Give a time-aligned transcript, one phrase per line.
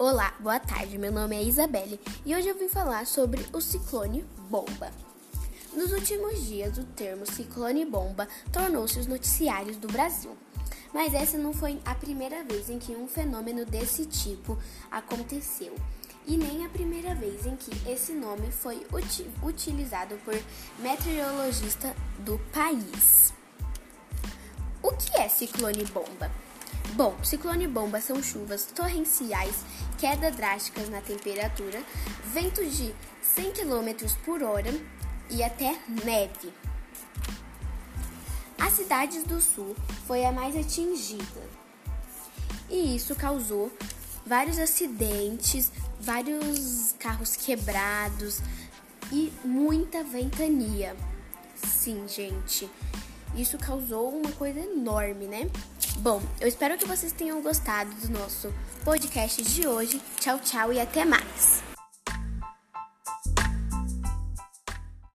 [0.00, 0.96] Olá, boa tarde.
[0.96, 4.92] Meu nome é Isabelle e hoje eu vim falar sobre o ciclone bomba.
[5.74, 10.38] Nos últimos dias, o termo ciclone bomba tornou-se os noticiários do Brasil.
[10.94, 14.56] Mas essa não foi a primeira vez em que um fenômeno desse tipo
[14.88, 15.74] aconteceu,
[16.24, 20.40] e nem a primeira vez em que esse nome foi uti utilizado por
[20.78, 23.32] meteorologista do país.
[24.80, 26.30] O que é ciclone bomba?
[26.98, 29.54] Bom, ciclone bomba são chuvas torrenciais,
[29.98, 31.80] queda drásticas na temperatura,
[32.24, 34.68] ventos de 100 km por hora
[35.30, 36.52] e até neve.
[38.60, 39.76] A cidade do sul
[40.08, 41.40] foi a mais atingida.
[42.68, 43.70] E isso causou
[44.26, 48.40] vários acidentes, vários carros quebrados
[49.12, 50.96] e muita ventania.
[51.54, 52.68] Sim, gente.
[53.38, 55.48] Isso causou uma coisa enorme, né?
[55.98, 58.52] Bom, eu espero que vocês tenham gostado do nosso
[58.84, 60.02] podcast de hoje.
[60.18, 61.57] Tchau, tchau e até mais!